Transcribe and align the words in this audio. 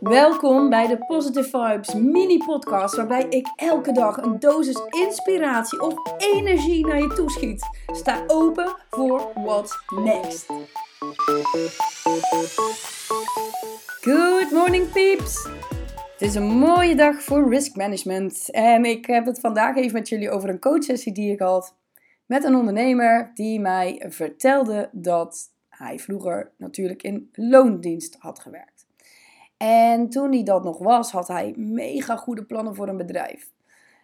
Welkom 0.00 0.70
bij 0.70 0.86
de 0.86 0.98
Positive 1.06 1.48
Vibes 1.48 1.94
mini-podcast, 1.94 2.96
waarbij 2.96 3.26
ik 3.28 3.46
elke 3.56 3.92
dag 3.92 4.16
een 4.16 4.38
dosis 4.38 4.80
inspiratie 4.90 5.80
of 5.80 5.94
energie 6.18 6.86
naar 6.86 7.00
je 7.00 7.12
toeschiet. 7.14 7.68
Sta 7.86 8.24
open 8.26 8.76
voor 8.90 9.30
what's 9.34 9.78
next. 10.04 10.46
Good 14.00 14.50
morning, 14.50 14.92
peeps! 14.92 15.48
Het 16.12 16.28
is 16.28 16.34
een 16.34 16.46
mooie 16.46 16.94
dag 16.94 17.22
voor 17.22 17.48
risk 17.48 17.76
management 17.76 18.50
en 18.50 18.84
ik 18.84 19.06
heb 19.06 19.26
het 19.26 19.40
vandaag 19.40 19.76
even 19.76 19.92
met 19.92 20.08
jullie 20.08 20.30
over 20.30 20.48
een 20.48 20.60
coachsessie 20.60 21.12
die 21.12 21.32
ik 21.32 21.40
had 21.40 21.76
met 22.26 22.44
een 22.44 22.54
ondernemer 22.54 23.30
die 23.34 23.60
mij 23.60 24.04
vertelde 24.08 24.88
dat 24.92 25.54
hij 25.68 25.98
vroeger 25.98 26.52
natuurlijk 26.56 27.02
in 27.02 27.28
loondienst 27.32 28.16
had 28.18 28.38
gewerkt. 28.38 28.75
En 29.56 30.08
toen 30.08 30.32
hij 30.32 30.42
dat 30.42 30.64
nog 30.64 30.78
was, 30.78 31.10
had 31.10 31.28
hij 31.28 31.54
mega 31.56 32.16
goede 32.16 32.44
plannen 32.44 32.74
voor 32.74 32.88
een 32.88 32.96
bedrijf. 32.96 33.50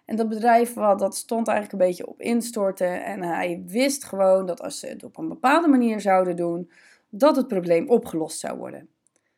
En 0.04 0.16
dat 0.16 0.28
bedrijf 0.28 0.72
dat 0.74 1.16
stond 1.16 1.48
eigenlijk 1.48 1.82
een 1.82 1.88
beetje 1.88 2.06
op 2.06 2.20
instorten. 2.20 3.04
En 3.04 3.22
hij 3.22 3.62
wist 3.66 4.04
gewoon 4.04 4.46
dat 4.46 4.62
als 4.62 4.78
ze 4.78 4.86
het 4.86 5.04
op 5.04 5.18
een 5.18 5.28
bepaalde 5.28 5.68
manier 5.68 6.00
zouden 6.00 6.36
doen, 6.36 6.70
dat 7.08 7.36
het 7.36 7.48
probleem 7.48 7.88
opgelost 7.88 8.38
zou 8.38 8.58
worden. 8.58 8.88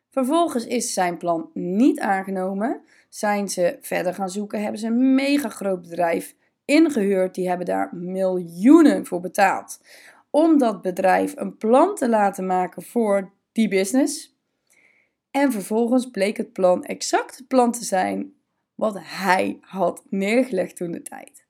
Vervolgens 0.09 0.65
is 0.65 0.93
zijn 0.93 1.17
plan 1.17 1.49
niet 1.53 1.99
aangenomen. 1.99 2.81
Zijn 3.09 3.49
ze 3.49 3.77
verder 3.81 4.13
gaan 4.13 4.29
zoeken, 4.29 4.61
hebben 4.61 4.79
ze 4.79 4.87
een 4.87 5.15
mega 5.15 5.49
groot 5.49 5.81
bedrijf 5.81 6.35
ingehuurd. 6.65 7.35
Die 7.35 7.47
hebben 7.47 7.65
daar 7.65 7.95
miljoenen 7.95 9.05
voor 9.05 9.19
betaald. 9.19 9.79
Om 10.29 10.57
dat 10.57 10.81
bedrijf 10.81 11.33
een 11.35 11.57
plan 11.57 11.95
te 11.95 12.09
laten 12.09 12.45
maken 12.45 12.83
voor 12.83 13.31
die 13.51 13.67
business. 13.67 14.34
En 15.35 15.51
vervolgens 15.51 16.09
bleek 16.09 16.37
het 16.37 16.53
plan 16.53 16.83
exact 16.83 17.37
het 17.37 17.47
plan 17.47 17.71
te 17.71 17.83
zijn 17.83 18.33
wat 18.75 18.97
hij 18.99 19.57
had 19.61 20.03
neergelegd 20.09 20.75
toen 20.75 20.91
de 20.91 21.01
tijd. 21.01 21.45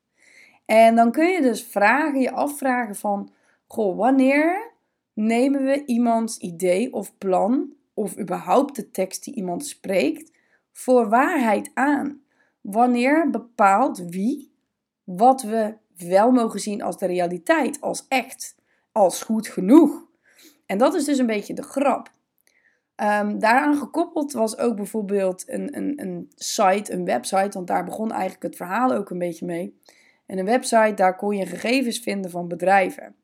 En 0.66 0.96
dan 0.96 1.12
kun 1.12 1.28
je 1.28 1.42
dus 1.42 1.64
vragen, 1.64 2.20
je 2.20 2.32
afvragen 2.32 2.96
van, 2.96 3.32
goh, 3.68 3.98
wanneer 3.98 4.72
nemen 5.14 5.64
we 5.64 5.86
iemands 5.86 6.38
idee 6.38 6.94
of 6.94 7.18
plan, 7.18 7.74
of 7.94 8.20
überhaupt 8.20 8.76
de 8.76 8.92
tekst 8.92 9.24
die 9.24 9.36
iemand 9.36 9.66
spreekt, 9.66 10.32
voor 10.72 11.10
waarheid 11.10 11.72
aan? 11.74 12.22
Wanneer 12.62 13.30
bepaalt 13.30 14.10
wie 14.10 14.52
wat 15.04 15.42
we 15.42 15.74
wel 15.98 16.32
mogen 16.32 16.60
zien 16.60 16.82
als 16.82 16.98
de 16.98 17.06
realiteit, 17.06 17.82
als 17.82 18.06
echt, 18.08 18.56
als 18.92 19.22
goed 19.22 19.48
genoeg. 19.48 20.06
En 20.66 20.78
dat 20.78 20.94
is 20.94 21.06
dus 21.06 21.18
een 21.18 21.26
beetje 21.26 21.54
de 21.54 21.64
grap. 21.64 22.14
Um, 23.04 23.40
daaraan 23.40 23.78
gekoppeld 23.78 24.32
was 24.32 24.58
ook 24.58 24.76
bijvoorbeeld 24.76 25.44
een, 25.50 25.78
een, 25.78 25.94
een 26.02 26.32
site, 26.36 26.94
een 26.94 27.06
website, 27.06 27.50
want 27.52 27.68
daar 27.68 27.84
begon 27.84 28.12
eigenlijk 28.12 28.44
het 28.44 28.56
verhaal 28.56 28.94
ook 28.94 29.10
een 29.10 29.18
beetje 29.18 29.46
mee. 29.46 29.80
En 30.26 30.38
een 30.38 30.46
website, 30.46 30.94
daar 30.94 31.16
kon 31.16 31.36
je 31.36 31.46
gegevens 31.46 32.00
vinden 32.00 32.32
van 32.32 32.48
bedrijven. 32.48 33.16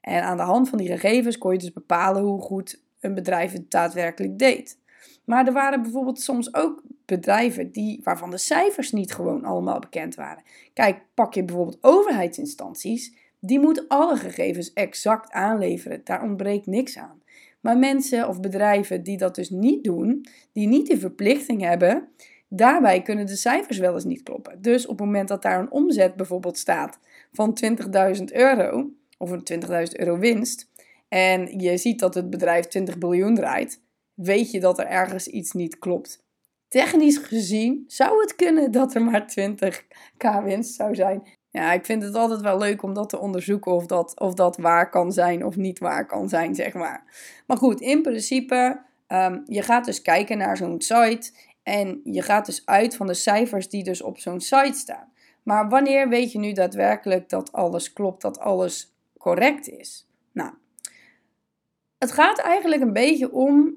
En 0.00 0.22
aan 0.22 0.36
de 0.36 0.42
hand 0.42 0.68
van 0.68 0.78
die 0.78 0.88
gegevens 0.88 1.38
kon 1.38 1.52
je 1.52 1.58
dus 1.58 1.72
bepalen 1.72 2.22
hoe 2.22 2.40
goed 2.40 2.82
een 3.00 3.14
bedrijf 3.14 3.52
het 3.52 3.70
daadwerkelijk 3.70 4.38
deed. 4.38 4.78
Maar 5.24 5.46
er 5.46 5.52
waren 5.52 5.82
bijvoorbeeld 5.82 6.20
soms 6.20 6.54
ook 6.54 6.82
bedrijven 7.04 7.72
die, 7.72 8.00
waarvan 8.02 8.30
de 8.30 8.38
cijfers 8.38 8.92
niet 8.92 9.12
gewoon 9.12 9.44
allemaal 9.44 9.78
bekend 9.78 10.14
waren. 10.14 10.42
Kijk, 10.74 11.02
pak 11.14 11.34
je 11.34 11.44
bijvoorbeeld 11.44 11.78
overheidsinstanties, 11.80 13.14
die 13.38 13.60
moeten 13.60 13.84
alle 13.88 14.16
gegevens 14.16 14.72
exact 14.72 15.32
aanleveren. 15.32 16.00
Daar 16.04 16.22
ontbreekt 16.22 16.66
niks 16.66 16.98
aan. 16.98 17.22
Maar 17.60 17.78
mensen 17.78 18.28
of 18.28 18.40
bedrijven 18.40 19.02
die 19.02 19.16
dat 19.16 19.34
dus 19.34 19.50
niet 19.50 19.84
doen, 19.84 20.26
die 20.52 20.68
niet 20.68 20.86
die 20.86 20.98
verplichting 20.98 21.62
hebben, 21.62 22.08
daarbij 22.48 23.02
kunnen 23.02 23.26
de 23.26 23.36
cijfers 23.36 23.78
wel 23.78 23.94
eens 23.94 24.04
niet 24.04 24.22
kloppen. 24.22 24.62
Dus 24.62 24.86
op 24.86 24.98
het 24.98 25.06
moment 25.06 25.28
dat 25.28 25.42
daar 25.42 25.60
een 25.60 25.70
omzet 25.70 26.16
bijvoorbeeld 26.16 26.58
staat 26.58 26.98
van 27.32 27.58
20.000 28.16 28.24
euro, 28.32 28.90
of 29.18 29.30
een 29.30 29.62
20.000 29.62 29.68
euro 29.92 30.18
winst, 30.18 30.68
en 31.08 31.58
je 31.58 31.76
ziet 31.76 31.98
dat 31.98 32.14
het 32.14 32.30
bedrijf 32.30 32.66
20 32.66 32.98
biljoen 32.98 33.34
draait, 33.34 33.82
weet 34.14 34.50
je 34.50 34.60
dat 34.60 34.78
er 34.78 34.86
ergens 34.86 35.28
iets 35.28 35.52
niet 35.52 35.78
klopt. 35.78 36.22
Technisch 36.68 37.18
gezien 37.18 37.84
zou 37.86 38.20
het 38.20 38.36
kunnen 38.36 38.70
dat 38.70 38.94
er 38.94 39.02
maar 39.02 39.32
20k 39.40 40.44
winst 40.44 40.74
zou 40.74 40.94
zijn. 40.94 41.22
Ja, 41.50 41.72
ik 41.72 41.84
vind 41.84 42.02
het 42.02 42.14
altijd 42.14 42.40
wel 42.40 42.58
leuk 42.58 42.82
om 42.82 42.94
dat 42.94 43.08
te 43.08 43.18
onderzoeken 43.18 43.72
of 43.72 43.86
dat, 43.86 44.20
of 44.20 44.34
dat 44.34 44.56
waar 44.56 44.90
kan 44.90 45.12
zijn 45.12 45.44
of 45.44 45.56
niet 45.56 45.78
waar 45.78 46.06
kan 46.06 46.28
zijn, 46.28 46.54
zeg 46.54 46.74
maar. 46.74 47.04
Maar 47.46 47.56
goed, 47.56 47.80
in 47.80 48.02
principe, 48.02 48.80
um, 49.08 49.42
je 49.46 49.62
gaat 49.62 49.84
dus 49.84 50.02
kijken 50.02 50.38
naar 50.38 50.56
zo'n 50.56 50.80
site 50.80 51.32
en 51.62 52.00
je 52.04 52.22
gaat 52.22 52.46
dus 52.46 52.66
uit 52.66 52.96
van 52.96 53.06
de 53.06 53.14
cijfers 53.14 53.68
die 53.68 53.84
dus 53.84 54.02
op 54.02 54.18
zo'n 54.18 54.40
site 54.40 54.78
staan. 54.78 55.12
Maar 55.42 55.68
wanneer 55.68 56.08
weet 56.08 56.32
je 56.32 56.38
nu 56.38 56.52
daadwerkelijk 56.52 57.28
dat 57.28 57.52
alles 57.52 57.92
klopt, 57.92 58.22
dat 58.22 58.38
alles 58.38 58.94
correct 59.18 59.68
is? 59.68 60.08
Nou, 60.32 60.52
het 61.98 62.12
gaat 62.12 62.38
eigenlijk 62.38 62.82
een 62.82 62.92
beetje 62.92 63.32
om 63.32 63.74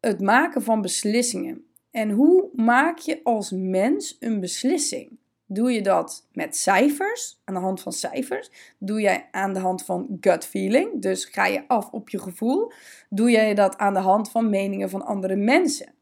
het 0.00 0.20
maken 0.20 0.62
van 0.62 0.80
beslissingen. 0.82 1.66
En 1.90 2.10
hoe 2.10 2.48
maak 2.54 2.98
je 2.98 3.20
als 3.22 3.50
mens 3.50 4.16
een 4.20 4.40
beslissing? 4.40 5.18
Doe 5.54 5.72
je 5.72 5.82
dat 5.82 6.26
met 6.32 6.56
cijfers, 6.56 7.40
aan 7.44 7.54
de 7.54 7.60
hand 7.60 7.80
van 7.80 7.92
cijfers? 7.92 8.50
Doe 8.78 9.00
jij 9.00 9.28
aan 9.30 9.52
de 9.52 9.60
hand 9.60 9.84
van 9.84 10.16
gut 10.20 10.44
feeling, 10.44 11.02
dus 11.02 11.24
ga 11.24 11.46
je 11.46 11.68
af 11.68 11.90
op 11.90 12.08
je 12.08 12.18
gevoel? 12.18 12.72
Doe 13.08 13.30
jij 13.30 13.54
dat 13.54 13.76
aan 13.76 13.94
de 13.94 14.00
hand 14.00 14.30
van 14.30 14.50
meningen 14.50 14.90
van 14.90 15.02
andere 15.02 15.36
mensen? 15.36 15.94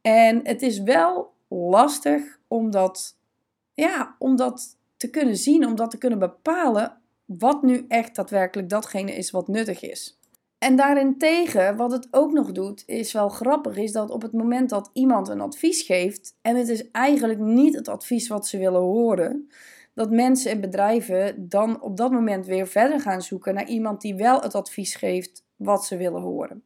En 0.00 0.40
het 0.42 0.62
is 0.62 0.80
wel 0.80 1.32
lastig 1.48 2.38
om 2.48 2.70
dat, 2.70 3.16
ja, 3.74 4.16
om 4.18 4.36
dat 4.36 4.76
te 4.96 5.10
kunnen 5.10 5.36
zien, 5.36 5.66
om 5.66 5.74
dat 5.74 5.90
te 5.90 5.98
kunnen 5.98 6.18
bepalen 6.18 7.00
wat 7.24 7.62
nu 7.62 7.84
echt 7.88 8.14
daadwerkelijk 8.14 8.68
datgene 8.68 9.12
is 9.12 9.30
wat 9.30 9.48
nuttig 9.48 9.82
is. 9.82 10.18
En 10.58 10.76
daarentegen, 10.76 11.76
wat 11.76 11.92
het 11.92 12.08
ook 12.10 12.32
nog 12.32 12.52
doet, 12.52 12.82
is 12.86 13.12
wel 13.12 13.28
grappig, 13.28 13.76
is 13.76 13.92
dat 13.92 14.10
op 14.10 14.22
het 14.22 14.32
moment 14.32 14.70
dat 14.70 14.90
iemand 14.92 15.28
een 15.28 15.40
advies 15.40 15.82
geeft, 15.82 16.36
en 16.42 16.56
het 16.56 16.68
is 16.68 16.90
eigenlijk 16.90 17.38
niet 17.38 17.74
het 17.74 17.88
advies 17.88 18.28
wat 18.28 18.46
ze 18.46 18.58
willen 18.58 18.80
horen, 18.80 19.48
dat 19.94 20.10
mensen 20.10 20.50
en 20.50 20.60
bedrijven 20.60 21.48
dan 21.48 21.82
op 21.82 21.96
dat 21.96 22.10
moment 22.10 22.46
weer 22.46 22.66
verder 22.66 23.00
gaan 23.00 23.22
zoeken 23.22 23.54
naar 23.54 23.68
iemand 23.68 24.00
die 24.00 24.14
wel 24.14 24.40
het 24.40 24.54
advies 24.54 24.94
geeft 24.94 25.44
wat 25.56 25.84
ze 25.84 25.96
willen 25.96 26.22
horen. 26.22 26.62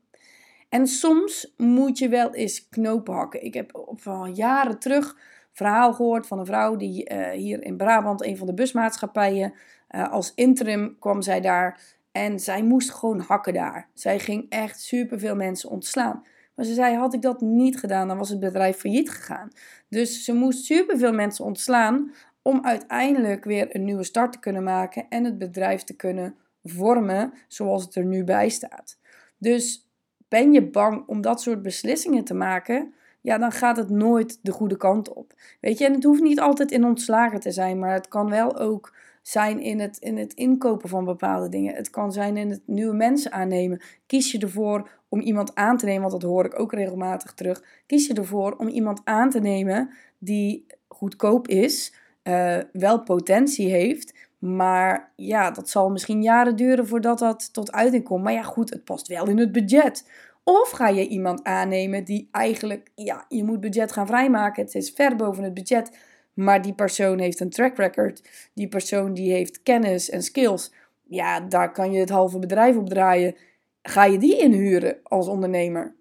En 0.68 0.86
soms 0.86 1.54
moet 1.56 1.98
je 1.98 2.08
wel 2.08 2.34
eens 2.34 2.68
knopen 2.68 3.14
hakken. 3.14 3.44
Ik 3.44 3.54
heb 3.54 3.74
op 3.74 4.00
jaren 4.32 4.78
terug 4.78 5.16
verhaal 5.52 5.92
gehoord 5.92 6.26
van 6.26 6.38
een 6.38 6.46
vrouw 6.46 6.76
die 6.76 7.12
uh, 7.12 7.30
hier 7.30 7.62
in 7.62 7.76
Brabant, 7.76 8.24
een 8.24 8.36
van 8.36 8.46
de 8.46 8.54
busmaatschappijen, 8.54 9.54
uh, 9.90 10.12
als 10.12 10.32
interim 10.34 10.96
kwam 10.98 11.22
zij 11.22 11.40
daar 11.40 11.80
en 12.12 12.40
zij 12.40 12.62
moest 12.62 12.90
gewoon 12.90 13.20
hakken 13.20 13.52
daar. 13.52 13.88
Zij 13.94 14.18
ging 14.18 14.46
echt 14.48 14.80
superveel 14.80 15.36
mensen 15.36 15.70
ontslaan. 15.70 16.22
Maar 16.54 16.64
ze 16.64 16.74
zei, 16.74 16.96
had 16.96 17.14
ik 17.14 17.22
dat 17.22 17.40
niet 17.40 17.78
gedaan, 17.78 18.08
dan 18.08 18.18
was 18.18 18.28
het 18.28 18.40
bedrijf 18.40 18.76
failliet 18.76 19.10
gegaan. 19.10 19.50
Dus 19.88 20.24
ze 20.24 20.32
moest 20.32 20.64
superveel 20.64 21.12
mensen 21.12 21.44
ontslaan 21.44 22.12
om 22.42 22.64
uiteindelijk 22.64 23.44
weer 23.44 23.74
een 23.74 23.84
nieuwe 23.84 24.04
start 24.04 24.32
te 24.32 24.38
kunnen 24.38 24.62
maken 24.62 25.06
en 25.08 25.24
het 25.24 25.38
bedrijf 25.38 25.82
te 25.82 25.96
kunnen 25.96 26.34
vormen 26.64 27.32
zoals 27.48 27.84
het 27.84 27.94
er 27.94 28.04
nu 28.04 28.24
bij 28.24 28.48
staat. 28.48 28.98
Dus 29.38 29.88
ben 30.28 30.52
je 30.52 30.70
bang 30.70 31.06
om 31.06 31.20
dat 31.20 31.40
soort 31.40 31.62
beslissingen 31.62 32.24
te 32.24 32.34
maken? 32.34 32.94
Ja, 33.20 33.38
dan 33.38 33.52
gaat 33.52 33.76
het 33.76 33.90
nooit 33.90 34.38
de 34.42 34.52
goede 34.52 34.76
kant 34.76 35.12
op. 35.12 35.32
Weet 35.60 35.78
je, 35.78 35.84
en 35.84 35.92
het 35.92 36.04
hoeft 36.04 36.22
niet 36.22 36.40
altijd 36.40 36.70
in 36.70 36.84
ontslagen 36.84 37.40
te 37.40 37.50
zijn, 37.50 37.78
maar 37.78 37.92
het 37.92 38.08
kan 38.08 38.30
wel 38.30 38.58
ook 38.58 38.94
zijn 39.22 39.60
in 39.60 39.80
het, 39.80 39.98
in 39.98 40.16
het 40.16 40.32
inkopen 40.32 40.88
van 40.88 41.04
bepaalde 41.04 41.48
dingen. 41.48 41.74
Het 41.74 41.90
kan 41.90 42.12
zijn 42.12 42.36
in 42.36 42.50
het 42.50 42.62
nieuwe 42.66 42.94
mensen 42.94 43.32
aannemen. 43.32 43.82
Kies 44.06 44.32
je 44.32 44.38
ervoor 44.38 44.90
om 45.08 45.20
iemand 45.20 45.54
aan 45.54 45.76
te 45.76 45.84
nemen, 45.84 46.00
want 46.00 46.20
dat 46.20 46.30
hoor 46.30 46.44
ik 46.44 46.60
ook 46.60 46.72
regelmatig 46.72 47.32
terug. 47.32 47.64
Kies 47.86 48.06
je 48.06 48.14
ervoor 48.14 48.56
om 48.56 48.68
iemand 48.68 49.00
aan 49.04 49.30
te 49.30 49.40
nemen 49.40 49.90
die 50.18 50.66
goedkoop 50.88 51.48
is, 51.48 51.94
uh, 52.22 52.56
wel 52.72 53.02
potentie 53.02 53.70
heeft. 53.70 54.14
Maar 54.38 55.12
ja, 55.16 55.50
dat 55.50 55.68
zal 55.68 55.90
misschien 55.90 56.22
jaren 56.22 56.56
duren 56.56 56.86
voordat 56.86 57.18
dat 57.18 57.52
tot 57.52 57.72
uiting 57.72 58.04
komt. 58.04 58.22
Maar 58.22 58.32
ja, 58.32 58.42
goed, 58.42 58.70
het 58.70 58.84
past 58.84 59.08
wel 59.08 59.28
in 59.28 59.38
het 59.38 59.52
budget. 59.52 60.10
Of 60.44 60.70
ga 60.70 60.88
je 60.88 61.08
iemand 61.08 61.44
aannemen 61.44 62.04
die 62.04 62.28
eigenlijk, 62.30 62.90
ja, 62.94 63.24
je 63.28 63.44
moet 63.44 63.60
budget 63.60 63.92
gaan 63.92 64.06
vrijmaken. 64.06 64.64
Het 64.64 64.74
is 64.74 64.90
ver 64.90 65.16
boven 65.16 65.44
het 65.44 65.54
budget. 65.54 65.98
Maar 66.34 66.62
die 66.62 66.74
persoon 66.74 67.18
heeft 67.18 67.40
een 67.40 67.50
track 67.50 67.76
record. 67.76 68.48
Die 68.54 68.68
persoon 68.68 69.14
die 69.14 69.32
heeft 69.32 69.62
kennis 69.62 70.10
en 70.10 70.22
skills. 70.22 70.72
Ja, 71.02 71.40
daar 71.40 71.72
kan 71.72 71.92
je 71.92 72.00
het 72.00 72.10
halve 72.10 72.38
bedrijf 72.38 72.76
op 72.76 72.88
draaien. 72.88 73.36
Ga 73.82 74.04
je 74.04 74.18
die 74.18 74.38
inhuren 74.38 74.98
als 75.02 75.28
ondernemer? 75.28 75.94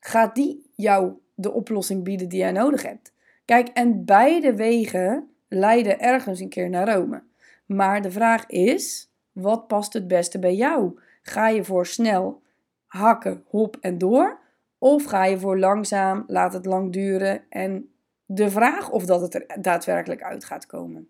Gaat 0.00 0.34
die 0.34 0.70
jou 0.74 1.12
de 1.34 1.52
oplossing 1.52 2.04
bieden 2.04 2.28
die 2.28 2.38
jij 2.38 2.52
nodig 2.52 2.82
hebt? 2.82 3.12
Kijk, 3.44 3.68
en 3.68 4.04
beide 4.04 4.54
wegen 4.54 5.30
leiden 5.48 6.00
ergens 6.00 6.40
een 6.40 6.48
keer 6.48 6.70
naar 6.70 6.94
Rome. 6.94 7.22
Maar 7.66 8.02
de 8.02 8.10
vraag 8.10 8.46
is: 8.46 9.10
wat 9.32 9.66
past 9.66 9.92
het 9.92 10.08
beste 10.08 10.38
bij 10.38 10.54
jou? 10.54 10.98
Ga 11.22 11.48
je 11.48 11.64
voor 11.64 11.86
snel 11.86 12.42
hakken, 12.86 13.44
hop 13.46 13.76
en 13.80 13.98
door? 13.98 14.38
Of 14.78 15.04
ga 15.04 15.24
je 15.24 15.38
voor 15.38 15.58
langzaam, 15.58 16.24
laat 16.26 16.52
het 16.52 16.66
lang 16.66 16.92
duren 16.92 17.42
en 17.48 17.90
de 18.30 18.50
vraag 18.50 18.90
of 18.90 19.04
dat 19.04 19.20
het 19.20 19.34
er 19.34 19.46
daadwerkelijk 19.60 20.22
uit 20.22 20.44
gaat 20.44 20.66
komen. 20.66 21.08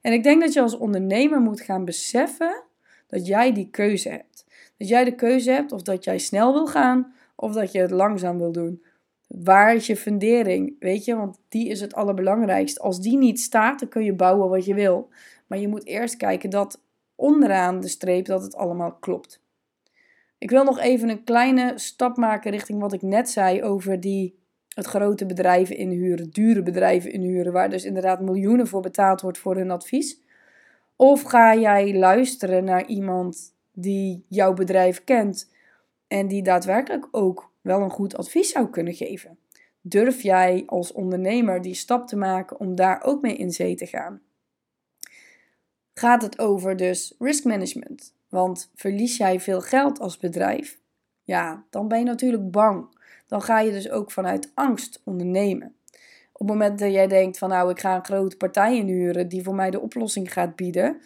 En 0.00 0.12
ik 0.12 0.22
denk 0.22 0.40
dat 0.40 0.52
je 0.52 0.60
als 0.60 0.76
ondernemer 0.76 1.40
moet 1.40 1.60
gaan 1.60 1.84
beseffen 1.84 2.62
dat 3.06 3.26
jij 3.26 3.52
die 3.52 3.70
keuze 3.70 4.08
hebt. 4.08 4.44
Dat 4.76 4.88
jij 4.88 5.04
de 5.04 5.14
keuze 5.14 5.50
hebt 5.50 5.72
of 5.72 5.82
dat 5.82 6.04
jij 6.04 6.18
snel 6.18 6.52
wil 6.52 6.66
gaan 6.66 7.14
of 7.36 7.52
dat 7.52 7.72
je 7.72 7.80
het 7.80 7.90
langzaam 7.90 8.38
wil 8.38 8.52
doen. 8.52 8.82
Waar 9.26 9.74
is 9.74 9.86
je 9.86 9.96
fundering? 9.96 10.76
Weet 10.78 11.04
je, 11.04 11.16
want 11.16 11.38
die 11.48 11.68
is 11.68 11.80
het 11.80 11.94
allerbelangrijkste. 11.94 12.80
Als 12.80 13.00
die 13.00 13.16
niet 13.16 13.40
staat, 13.40 13.78
dan 13.80 13.88
kun 13.88 14.04
je 14.04 14.14
bouwen 14.14 14.48
wat 14.48 14.64
je 14.64 14.74
wil. 14.74 15.08
Maar 15.46 15.58
je 15.58 15.68
moet 15.68 15.86
eerst 15.86 16.16
kijken 16.16 16.50
dat 16.50 16.80
onderaan 17.14 17.80
de 17.80 17.88
streep 17.88 18.24
dat 18.24 18.42
het 18.42 18.54
allemaal 18.54 18.92
klopt. 18.92 19.40
Ik 20.38 20.50
wil 20.50 20.64
nog 20.64 20.78
even 20.78 21.08
een 21.08 21.24
kleine 21.24 21.72
stap 21.74 22.16
maken 22.16 22.50
richting 22.50 22.80
wat 22.80 22.92
ik 22.92 23.02
net 23.02 23.30
zei 23.30 23.62
over 23.62 24.00
die 24.00 24.41
het 24.74 24.86
grote 24.86 25.26
bedrijven 25.26 25.76
inhuren, 25.76 26.30
dure 26.30 26.62
bedrijven 26.62 27.12
inhuren, 27.12 27.52
waar 27.52 27.70
dus 27.70 27.84
inderdaad 27.84 28.20
miljoenen 28.20 28.66
voor 28.66 28.80
betaald 28.80 29.20
wordt 29.20 29.38
voor 29.38 29.56
hun 29.56 29.70
advies. 29.70 30.20
Of 30.96 31.22
ga 31.22 31.56
jij 31.56 31.94
luisteren 31.98 32.64
naar 32.64 32.86
iemand 32.86 33.54
die 33.72 34.24
jouw 34.28 34.52
bedrijf 34.52 35.04
kent 35.04 35.50
en 36.06 36.28
die 36.28 36.42
daadwerkelijk 36.42 37.08
ook 37.10 37.50
wel 37.60 37.80
een 37.80 37.90
goed 37.90 38.16
advies 38.16 38.52
zou 38.52 38.68
kunnen 38.70 38.94
geven? 38.94 39.38
Durf 39.80 40.22
jij 40.22 40.62
als 40.66 40.92
ondernemer 40.92 41.62
die 41.62 41.74
stap 41.74 42.06
te 42.06 42.16
maken 42.16 42.60
om 42.60 42.74
daar 42.74 43.02
ook 43.04 43.22
mee 43.22 43.36
in 43.36 43.50
zee 43.50 43.74
te 43.74 43.86
gaan? 43.86 44.20
Gaat 45.94 46.22
het 46.22 46.38
over 46.38 46.76
dus 46.76 47.14
risk 47.18 47.44
management? 47.44 48.14
Want 48.28 48.70
verlies 48.74 49.16
jij 49.16 49.40
veel 49.40 49.60
geld 49.60 50.00
als 50.00 50.16
bedrijf? 50.16 50.80
Ja, 51.22 51.64
dan 51.70 51.88
ben 51.88 51.98
je 51.98 52.04
natuurlijk 52.04 52.50
bang. 52.50 52.91
Dan 53.32 53.42
ga 53.42 53.60
je 53.60 53.72
dus 53.72 53.90
ook 53.90 54.10
vanuit 54.10 54.50
angst 54.54 55.00
ondernemen. 55.04 55.74
Op 56.32 56.38
het 56.38 56.48
moment 56.48 56.78
dat 56.78 56.92
jij 56.92 57.06
denkt 57.06 57.38
van 57.38 57.48
nou, 57.48 57.70
ik 57.70 57.80
ga 57.80 57.94
een 57.96 58.04
grote 58.04 58.36
partij 58.36 58.76
inhuren 58.76 59.28
die 59.28 59.42
voor 59.42 59.54
mij 59.54 59.70
de 59.70 59.80
oplossing 59.80 60.32
gaat 60.32 60.56
bieden. 60.56 61.00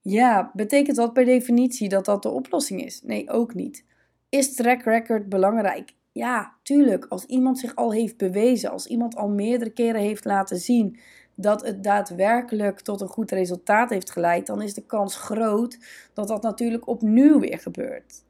Ja, 0.00 0.50
betekent 0.54 0.96
dat 0.96 1.12
per 1.12 1.24
definitie 1.24 1.88
dat 1.88 2.04
dat 2.04 2.22
de 2.22 2.28
oplossing 2.28 2.84
is? 2.84 3.02
Nee, 3.02 3.30
ook 3.30 3.54
niet. 3.54 3.84
Is 4.28 4.54
track 4.54 4.82
record 4.82 5.28
belangrijk? 5.28 5.94
Ja, 6.12 6.52
tuurlijk. 6.62 7.06
Als 7.08 7.24
iemand 7.24 7.58
zich 7.58 7.74
al 7.74 7.92
heeft 7.92 8.16
bewezen, 8.16 8.70
als 8.70 8.86
iemand 8.86 9.16
al 9.16 9.28
meerdere 9.28 9.70
keren 9.70 10.00
heeft 10.00 10.24
laten 10.24 10.58
zien 10.58 10.98
dat 11.34 11.66
het 11.66 11.82
daadwerkelijk 11.82 12.80
tot 12.80 13.00
een 13.00 13.08
goed 13.08 13.30
resultaat 13.30 13.90
heeft 13.90 14.10
geleid, 14.10 14.46
dan 14.46 14.62
is 14.62 14.74
de 14.74 14.86
kans 14.86 15.16
groot 15.16 15.78
dat 16.12 16.28
dat 16.28 16.42
natuurlijk 16.42 16.86
opnieuw 16.86 17.40
weer 17.40 17.58
gebeurt. 17.58 18.24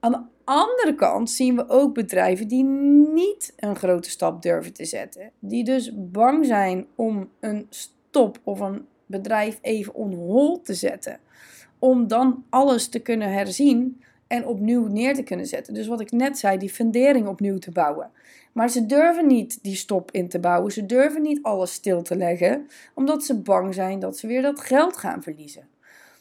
Aan 0.00 0.30
andere 0.46 0.94
kant 0.94 1.30
zien 1.30 1.56
we 1.56 1.68
ook 1.68 1.94
bedrijven 1.94 2.48
die 2.48 2.64
niet 3.14 3.52
een 3.56 3.76
grote 3.76 4.10
stap 4.10 4.42
durven 4.42 4.72
te 4.72 4.84
zetten. 4.84 5.30
Die 5.38 5.64
dus 5.64 5.92
bang 5.94 6.46
zijn 6.46 6.86
om 6.94 7.30
een 7.40 7.66
stop 7.70 8.38
of 8.44 8.60
een 8.60 8.86
bedrijf 9.06 9.58
even 9.62 9.94
on 9.94 10.14
hold 10.14 10.64
te 10.64 10.74
zetten. 10.74 11.20
Om 11.78 12.08
dan 12.08 12.44
alles 12.50 12.88
te 12.88 12.98
kunnen 12.98 13.32
herzien 13.32 14.00
en 14.26 14.46
opnieuw 14.46 14.86
neer 14.86 15.14
te 15.14 15.22
kunnen 15.22 15.46
zetten. 15.46 15.74
Dus 15.74 15.86
wat 15.86 16.00
ik 16.00 16.10
net 16.10 16.38
zei, 16.38 16.58
die 16.58 16.70
fundering 16.70 17.26
opnieuw 17.26 17.58
te 17.58 17.70
bouwen. 17.70 18.10
Maar 18.52 18.70
ze 18.70 18.86
durven 18.86 19.26
niet 19.26 19.62
die 19.62 19.76
stop 19.76 20.10
in 20.10 20.28
te 20.28 20.38
bouwen. 20.38 20.72
Ze 20.72 20.86
durven 20.86 21.22
niet 21.22 21.42
alles 21.42 21.72
stil 21.72 22.02
te 22.02 22.16
leggen, 22.16 22.66
omdat 22.94 23.24
ze 23.24 23.40
bang 23.40 23.74
zijn 23.74 23.98
dat 23.98 24.18
ze 24.18 24.26
weer 24.26 24.42
dat 24.42 24.60
geld 24.60 24.96
gaan 24.96 25.22
verliezen. 25.22 25.68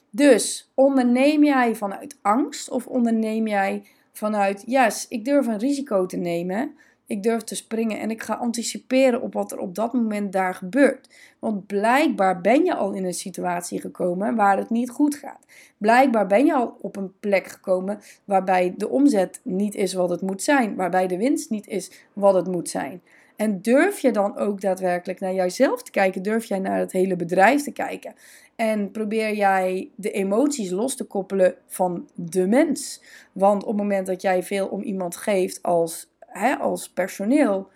Dus 0.09 0.71
onderneem 0.73 1.43
jij 1.43 1.75
vanuit 1.75 2.17
angst 2.21 2.69
of 2.69 2.87
onderneem 2.87 3.47
jij 3.47 3.83
vanuit, 4.17 4.63
yes, 4.65 5.05
ik 5.07 5.25
durf 5.25 5.47
een 5.47 5.59
risico 5.59 6.05
te 6.05 6.17
nemen, 6.17 6.75
ik 7.05 7.23
durf 7.23 7.43
te 7.43 7.55
springen 7.55 7.99
en 7.99 8.11
ik 8.11 8.23
ga 8.23 8.33
anticiperen 8.33 9.21
op 9.21 9.33
wat 9.33 9.51
er 9.51 9.59
op 9.59 9.75
dat 9.75 9.93
moment 9.93 10.31
daar 10.31 10.55
gebeurt. 10.55 11.09
Want 11.39 11.67
blijkbaar 11.67 12.41
ben 12.41 12.65
je 12.65 12.75
al 12.75 12.91
in 12.91 13.05
een 13.05 13.13
situatie 13.13 13.81
gekomen 13.81 14.35
waar 14.35 14.57
het 14.57 14.69
niet 14.69 14.89
goed 14.89 15.15
gaat. 15.15 15.45
Blijkbaar 15.77 16.27
ben 16.27 16.45
je 16.45 16.53
al 16.53 16.77
op 16.81 16.95
een 16.95 17.13
plek 17.19 17.47
gekomen 17.47 17.99
waarbij 18.23 18.73
de 18.77 18.89
omzet 18.89 19.39
niet 19.43 19.75
is 19.75 19.93
wat 19.93 20.09
het 20.09 20.21
moet 20.21 20.43
zijn, 20.43 20.75
waarbij 20.75 21.07
de 21.07 21.17
winst 21.17 21.49
niet 21.49 21.67
is 21.67 21.91
wat 22.13 22.33
het 22.33 22.47
moet 22.47 22.69
zijn. 22.69 23.01
En 23.35 23.61
durf 23.61 23.99
je 23.99 24.11
dan 24.11 24.37
ook 24.37 24.61
daadwerkelijk 24.61 25.19
naar 25.19 25.33
jijzelf 25.33 25.83
te 25.83 25.91
kijken? 25.91 26.21
Durf 26.21 26.45
jij 26.45 26.59
naar 26.59 26.79
het 26.79 26.91
hele 26.91 27.15
bedrijf 27.15 27.63
te 27.63 27.71
kijken? 27.71 28.13
En 28.55 28.91
probeer 28.91 29.35
jij 29.35 29.91
de 29.95 30.11
emoties 30.11 30.69
los 30.69 30.95
te 30.95 31.03
koppelen 31.03 31.55
van 31.67 32.09
de 32.13 32.47
mens? 32.47 33.01
Want 33.31 33.61
op 33.61 33.67
het 33.67 33.77
moment 33.77 34.07
dat 34.07 34.21
jij 34.21 34.43
veel 34.43 34.67
om 34.67 34.81
iemand 34.81 35.15
geeft 35.15 35.63
als, 35.63 36.09
hè, 36.19 36.55
als 36.55 36.89
personeel, 36.89 37.69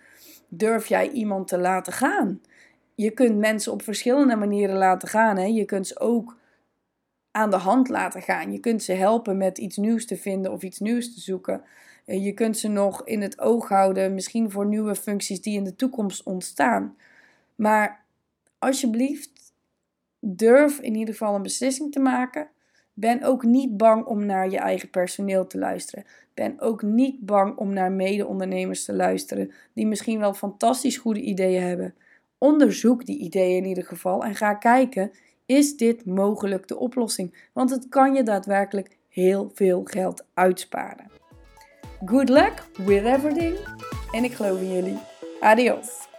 durf 0.48 0.86
jij 0.86 1.10
iemand 1.10 1.48
te 1.48 1.58
laten 1.58 1.92
gaan. 1.92 2.40
Je 2.94 3.10
kunt 3.10 3.38
mensen 3.38 3.72
op 3.72 3.82
verschillende 3.82 4.36
manieren 4.36 4.76
laten 4.76 5.08
gaan. 5.08 5.36
Hè? 5.36 5.44
Je 5.44 5.64
kunt 5.64 5.86
ze 5.86 6.00
ook 6.00 6.36
aan 7.30 7.50
de 7.50 7.56
hand 7.56 7.88
laten 7.88 8.22
gaan. 8.22 8.52
Je 8.52 8.60
kunt 8.60 8.82
ze 8.82 8.92
helpen 8.92 9.36
met 9.36 9.58
iets 9.58 9.76
nieuws 9.76 10.06
te 10.06 10.16
vinden 10.16 10.52
of 10.52 10.62
iets 10.62 10.78
nieuws 10.78 11.14
te 11.14 11.20
zoeken. 11.20 11.62
Je 12.18 12.32
kunt 12.32 12.58
ze 12.58 12.68
nog 12.68 13.04
in 13.04 13.22
het 13.22 13.40
oog 13.40 13.68
houden, 13.68 14.14
misschien 14.14 14.50
voor 14.50 14.66
nieuwe 14.66 14.94
functies 14.94 15.40
die 15.40 15.56
in 15.56 15.64
de 15.64 15.76
toekomst 15.76 16.22
ontstaan. 16.22 16.96
Maar 17.54 18.04
alsjeblieft, 18.58 19.52
durf 20.20 20.78
in 20.78 20.94
ieder 20.94 21.14
geval 21.14 21.34
een 21.34 21.42
beslissing 21.42 21.92
te 21.92 22.00
maken. 22.00 22.48
Ben 22.92 23.22
ook 23.22 23.42
niet 23.42 23.76
bang 23.76 24.04
om 24.04 24.26
naar 24.26 24.50
je 24.50 24.58
eigen 24.58 24.90
personeel 24.90 25.46
te 25.46 25.58
luisteren. 25.58 26.04
Ben 26.34 26.60
ook 26.60 26.82
niet 26.82 27.26
bang 27.26 27.56
om 27.56 27.72
naar 27.72 27.92
mede-ondernemers 27.92 28.84
te 28.84 28.94
luisteren, 28.94 29.52
die 29.72 29.86
misschien 29.86 30.18
wel 30.18 30.34
fantastisch 30.34 30.96
goede 30.96 31.20
ideeën 31.20 31.62
hebben. 31.62 31.94
Onderzoek 32.38 33.06
die 33.06 33.18
ideeën 33.18 33.56
in 33.56 33.68
ieder 33.68 33.84
geval 33.84 34.24
en 34.24 34.34
ga 34.34 34.54
kijken: 34.54 35.10
is 35.46 35.76
dit 35.76 36.04
mogelijk 36.04 36.68
de 36.68 36.78
oplossing? 36.78 37.48
Want 37.52 37.70
het 37.70 37.88
kan 37.88 38.14
je 38.14 38.22
daadwerkelijk 38.22 38.96
heel 39.08 39.50
veel 39.54 39.84
geld 39.84 40.26
uitsparen. 40.34 41.19
Good 42.04 42.30
luck 42.30 42.62
with 42.78 43.04
everything 43.04 43.56
en 44.10 44.24
ik 44.24 44.34
geloof 44.34 44.60
in 44.60 44.72
jullie. 44.72 44.98
Adios. 45.40 46.09